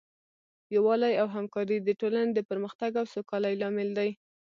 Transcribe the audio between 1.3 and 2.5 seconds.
همکاري د ټولنې د